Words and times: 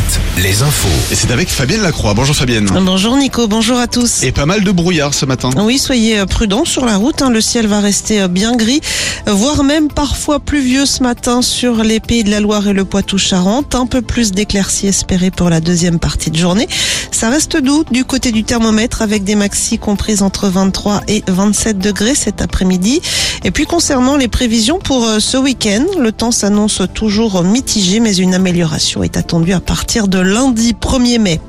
Fête 0.00 0.29
les 0.42 0.62
infos. 0.62 0.88
Et 1.12 1.14
c'est 1.14 1.30
avec 1.32 1.50
Fabienne 1.50 1.82
Lacroix. 1.82 2.14
Bonjour 2.14 2.34
Fabienne. 2.34 2.66
Bonjour 2.82 3.14
Nico, 3.16 3.46
bonjour 3.46 3.78
à 3.78 3.86
tous. 3.86 4.22
Et 4.22 4.32
pas 4.32 4.46
mal 4.46 4.64
de 4.64 4.70
brouillard 4.70 5.12
ce 5.12 5.26
matin. 5.26 5.50
Oui, 5.56 5.78
soyez 5.78 6.18
euh, 6.18 6.24
prudents 6.24 6.64
sur 6.64 6.86
la 6.86 6.96
route. 6.96 7.20
hein. 7.20 7.28
Le 7.30 7.42
ciel 7.42 7.66
va 7.66 7.80
rester 7.80 8.22
euh, 8.22 8.28
bien 8.28 8.56
gris, 8.56 8.80
euh, 9.28 9.32
voire 9.34 9.64
même 9.64 9.88
parfois 9.88 10.40
pluvieux 10.40 10.86
ce 10.86 11.02
matin 11.02 11.42
sur 11.42 11.84
les 11.84 12.00
pays 12.00 12.24
de 12.24 12.30
la 12.30 12.40
Loire 12.40 12.66
et 12.68 12.72
le 12.72 12.86
Poitou-Charentes. 12.86 13.74
Un 13.74 13.84
peu 13.86 14.00
plus 14.00 14.32
d'éclaircies 14.32 14.86
espérées 14.86 15.30
pour 15.30 15.50
la 15.50 15.60
deuxième 15.60 15.98
partie 15.98 16.30
de 16.30 16.38
journée. 16.38 16.68
Ça 17.10 17.28
reste 17.28 17.58
doux 17.58 17.84
du 17.90 18.06
côté 18.06 18.32
du 18.32 18.42
thermomètre 18.42 19.02
avec 19.02 19.24
des 19.24 19.34
maxis 19.34 19.78
comprises 19.78 20.22
entre 20.22 20.48
23 20.48 21.02
et 21.08 21.22
27 21.28 21.78
degrés 21.78 22.14
cet 22.14 22.40
après-midi. 22.40 23.02
Et 23.44 23.50
puis 23.50 23.66
concernant 23.66 24.16
les 24.16 24.28
prévisions 24.28 24.78
pour 24.78 25.06
ce 25.18 25.36
week-end, 25.36 25.84
le 25.98 26.12
temps 26.12 26.32
s'annonce 26.32 26.80
toujours 26.94 27.42
mitigé, 27.42 28.00
mais 28.00 28.16
une 28.16 28.34
amélioration 28.34 29.02
est 29.02 29.18
attendue 29.18 29.52
à 29.52 29.60
partir 29.60 30.08
de 30.08 30.18
lundi 30.18 30.29
1er 30.30 31.18
mai. 31.18 31.40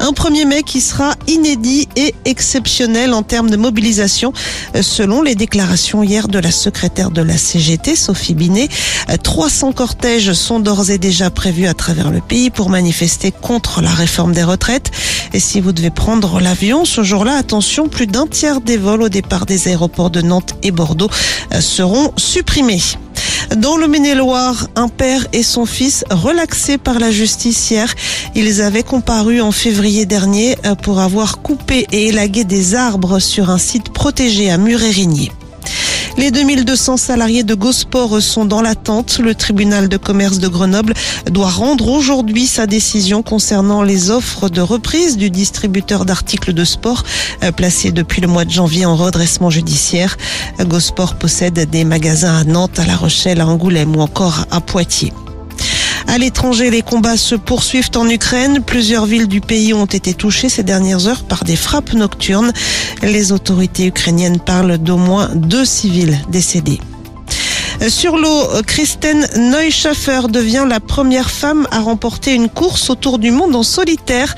Un 0.00 0.12
1er 0.12 0.46
mai 0.46 0.62
qui 0.62 0.80
sera 0.80 1.14
inédit 1.26 1.88
et 1.96 2.14
exceptionnel 2.24 3.12
en 3.12 3.22
termes 3.22 3.50
de 3.50 3.56
mobilisation, 3.56 4.32
euh, 4.76 4.82
selon 4.82 5.22
les 5.22 5.34
déclarations 5.34 6.04
hier 6.04 6.28
de 6.28 6.38
la 6.38 6.52
secrétaire 6.52 7.10
de 7.10 7.20
la 7.20 7.36
CGT, 7.36 7.96
Sophie 7.96 8.34
Binet. 8.34 8.68
Euh, 9.10 9.16
300 9.16 9.72
cortèges 9.72 10.32
sont 10.34 10.60
d'ores 10.60 10.90
et 10.90 10.98
déjà 10.98 11.30
prévus 11.30 11.66
à 11.66 11.74
travers 11.74 12.12
le 12.12 12.20
pays 12.20 12.50
pour 12.50 12.70
manifester 12.70 13.32
contre 13.32 13.82
la 13.82 13.90
réforme 13.90 14.32
des 14.32 14.44
retraites. 14.44 14.92
Et 15.32 15.40
si 15.40 15.60
vous 15.60 15.72
devez 15.72 15.90
prendre 15.90 16.38
l'avion 16.38 16.84
ce 16.84 17.02
jour-là, 17.02 17.36
attention, 17.36 17.88
plus 17.88 18.06
d'un 18.06 18.28
tiers 18.28 18.60
des 18.60 18.76
vols 18.76 19.02
au 19.02 19.08
départ 19.08 19.46
des 19.46 19.66
aéroports 19.66 20.10
de 20.10 20.22
Nantes 20.22 20.54
et 20.62 20.70
Bordeaux 20.70 21.10
euh, 21.52 21.60
seront 21.60 22.12
supprimés. 22.16 22.80
Dans 23.56 23.76
le 23.78 23.88
Maine-et-Loire, 23.88 24.68
un 24.76 24.88
père 24.88 25.26
et 25.32 25.42
son 25.42 25.64
fils 25.64 26.04
relaxés 26.10 26.76
par 26.76 26.98
la 26.98 27.10
justice 27.10 27.70
hier. 27.70 27.92
Ils 28.34 28.60
avaient 28.60 28.82
comparu 28.82 29.40
en 29.40 29.52
février 29.52 30.04
dernier 30.04 30.56
euh, 30.66 30.74
pour 30.74 31.00
avoir 31.00 31.40
coupé 31.40 31.86
et 31.90 32.08
élagué 32.08 32.44
des 32.44 32.74
arbres 32.74 33.18
sur 33.18 33.50
un 33.50 33.58
site 33.58 33.90
protégé 33.90 34.50
à 34.50 34.58
Murérigny. 34.58 35.30
Les 36.18 36.32
2200 36.32 36.96
salariés 36.96 37.44
de 37.44 37.54
Gosport 37.54 38.20
sont 38.20 38.44
dans 38.44 38.60
l'attente. 38.60 39.20
Le 39.20 39.36
tribunal 39.36 39.88
de 39.88 39.96
commerce 39.96 40.40
de 40.40 40.48
Grenoble 40.48 40.94
doit 41.30 41.48
rendre 41.48 41.86
aujourd'hui 41.86 42.48
sa 42.48 42.66
décision 42.66 43.22
concernant 43.22 43.84
les 43.84 44.10
offres 44.10 44.48
de 44.48 44.60
reprise 44.60 45.16
du 45.16 45.30
distributeur 45.30 46.04
d'articles 46.04 46.52
de 46.52 46.64
sport 46.64 47.04
euh, 47.44 47.52
placé 47.52 47.92
depuis 47.92 48.20
le 48.20 48.26
mois 48.26 48.44
de 48.44 48.50
janvier 48.50 48.84
en 48.84 48.96
redressement 48.96 49.48
judiciaire. 49.48 50.16
Gosport 50.58 51.14
possède 51.14 51.70
des 51.70 51.84
magasins 51.84 52.36
à 52.36 52.42
Nantes, 52.42 52.80
à 52.80 52.84
La 52.84 52.96
Rochelle, 52.96 53.40
à 53.40 53.46
Angoulême 53.46 53.94
ou 53.94 54.00
encore 54.00 54.44
à 54.50 54.60
Poitiers. 54.60 55.12
À 56.08 56.16
l'étranger, 56.16 56.70
les 56.70 56.80
combats 56.80 57.18
se 57.18 57.34
poursuivent 57.34 57.90
en 57.94 58.08
Ukraine. 58.08 58.62
Plusieurs 58.64 59.04
villes 59.04 59.28
du 59.28 59.42
pays 59.42 59.74
ont 59.74 59.84
été 59.84 60.14
touchées 60.14 60.48
ces 60.48 60.62
dernières 60.62 61.06
heures 61.06 61.22
par 61.22 61.44
des 61.44 61.54
frappes 61.54 61.92
nocturnes. 61.92 62.50
Les 63.02 63.30
autorités 63.30 63.86
ukrainiennes 63.86 64.40
parlent 64.40 64.78
d'au 64.78 64.96
moins 64.96 65.28
deux 65.34 65.66
civils 65.66 66.18
décédés. 66.30 66.80
Sur 67.86 68.16
l'eau, 68.16 68.48
Kristen 68.66 69.26
Neuschaffer 69.36 70.22
devient 70.28 70.66
la 70.68 70.80
première 70.80 71.30
femme 71.30 71.66
à 71.70 71.78
remporter 71.78 72.34
une 72.34 72.48
course 72.48 72.90
autour 72.90 73.18
du 73.18 73.30
monde 73.30 73.54
en 73.54 73.62
solitaire. 73.62 74.34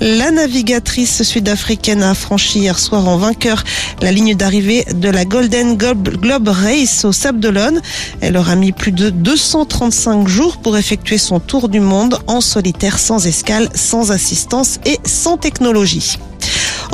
La 0.00 0.30
navigatrice 0.30 1.24
sud-africaine 1.24 2.04
a 2.04 2.14
franchi 2.14 2.60
hier 2.60 2.78
soir 2.78 3.08
en 3.08 3.16
vainqueur 3.16 3.64
la 4.00 4.12
ligne 4.12 4.36
d'arrivée 4.36 4.84
de 4.94 5.08
la 5.08 5.24
Golden 5.24 5.76
Globe 5.76 6.08
Globe 6.20 6.48
Race 6.48 7.04
au 7.04 7.12
Sable 7.12 7.40
d'Olonne. 7.40 7.82
Elle 8.20 8.36
aura 8.36 8.54
mis 8.54 8.72
plus 8.72 8.92
de 8.92 9.10
235 9.10 10.28
jours 10.28 10.58
pour 10.58 10.78
effectuer 10.78 11.18
son 11.18 11.40
tour 11.40 11.68
du 11.68 11.80
monde 11.80 12.20
en 12.28 12.40
solitaire 12.40 13.00
sans 13.00 13.26
escale, 13.26 13.68
sans 13.74 14.12
assistance 14.12 14.78
et 14.86 14.98
sans 15.04 15.36
technologie. 15.36 16.16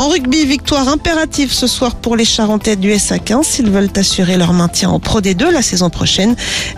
En 0.01 0.09
rugby, 0.09 0.47
victoire 0.47 0.89
impérative 0.89 1.53
ce 1.53 1.67
soir 1.67 1.95
pour 1.95 2.17
les 2.17 2.25
Charentais 2.25 2.75
du 2.75 2.91
SA15 2.91 3.43
s'ils 3.43 3.69
veulent 3.69 3.91
assurer 3.97 4.39
leur 4.39 4.55
maintien 4.55 4.89
en 4.89 4.99
Pro 4.99 5.21
D2 5.21 5.51
la 5.51 5.61
saison 5.61 5.91
prochaine. 5.91 6.37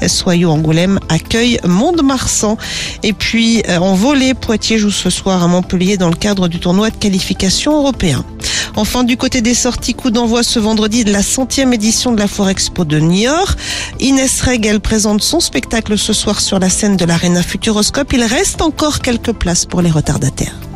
Soyaux 0.09 0.51
Angoulême 0.51 0.99
accueille 1.09 1.61
Mont-de-Marsan. 1.63 2.57
Et 3.05 3.13
puis 3.13 3.63
euh, 3.69 3.79
en 3.79 3.95
volée, 3.95 4.35
Poitiers 4.35 4.77
joue 4.77 4.91
ce 4.91 5.09
soir 5.09 5.41
à 5.41 5.47
Montpellier 5.47 5.97
dans 5.97 6.09
le 6.09 6.17
cadre 6.17 6.49
du 6.49 6.59
tournoi 6.59 6.91
de 6.91 6.97
qualification 6.97 7.77
européen. 7.77 8.25
Enfin, 8.75 9.05
du 9.05 9.17
côté 9.17 9.41
des 9.41 9.55
sorties, 9.55 9.95
coup 9.95 10.11
d'envoi 10.11 10.43
ce 10.43 10.59
vendredi 10.59 11.05
de 11.05 11.13
la 11.13 11.23
centième 11.23 11.73
édition 11.73 12.11
de 12.11 12.19
la 12.19 12.27
Foire 12.27 12.49
Expo 12.49 12.85
de 12.85 12.99
Niort. 12.99 13.55
Inès 14.01 14.41
Reg, 14.41 14.67
elle 14.67 14.81
présente 14.81 15.23
son 15.23 15.39
spectacle 15.39 15.97
ce 15.97 16.13
soir 16.13 16.41
sur 16.41 16.59
la 16.59 16.69
scène 16.69 16.97
de 16.97 17.05
l'Arena 17.05 17.45
Futuroscope. 17.45 18.13
Il 18.15 18.25
reste 18.25 18.63
encore 18.63 18.99
quelques 18.99 19.33
places 19.33 19.65
pour 19.65 19.81
les 19.81 19.93
retardataires. 19.93 20.72